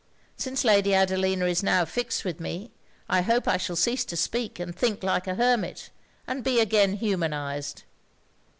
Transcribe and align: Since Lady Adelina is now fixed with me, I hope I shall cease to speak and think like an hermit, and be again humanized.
Since 0.35 0.63
Lady 0.63 0.95
Adelina 0.95 1.45
is 1.45 1.61
now 1.61 1.85
fixed 1.85 2.25
with 2.25 2.39
me, 2.39 2.71
I 3.07 3.21
hope 3.21 3.47
I 3.47 3.57
shall 3.57 3.75
cease 3.75 4.03
to 4.05 4.17
speak 4.17 4.59
and 4.59 4.75
think 4.75 5.03
like 5.03 5.27
an 5.27 5.37
hermit, 5.37 5.91
and 6.25 6.43
be 6.43 6.59
again 6.59 6.93
humanized. 6.93 7.83